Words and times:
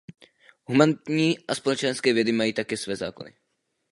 Humanitní 0.63 1.37
a 1.47 1.55
společenské 1.55 2.13
vědy 2.13 2.31
mají 2.31 2.53
také 2.53 2.77
své 2.77 2.95
zákony. 2.95 3.33